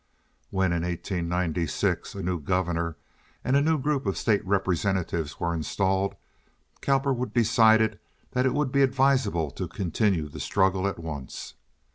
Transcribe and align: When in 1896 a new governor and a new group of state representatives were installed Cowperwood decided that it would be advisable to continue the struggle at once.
When 0.49 0.73
in 0.73 0.81
1896 0.81 2.15
a 2.15 2.23
new 2.23 2.39
governor 2.39 2.97
and 3.43 3.55
a 3.55 3.61
new 3.61 3.77
group 3.77 4.07
of 4.07 4.17
state 4.17 4.43
representatives 4.43 5.39
were 5.39 5.53
installed 5.53 6.15
Cowperwood 6.81 7.33
decided 7.35 7.99
that 8.31 8.47
it 8.47 8.53
would 8.55 8.71
be 8.71 8.81
advisable 8.81 9.51
to 9.51 9.67
continue 9.67 10.27
the 10.27 10.39
struggle 10.39 10.87
at 10.87 10.97
once. 10.97 11.53